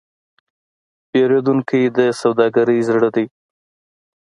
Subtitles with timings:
[1.09, 3.25] پیرودونکی د سوداګرۍ زړه دی.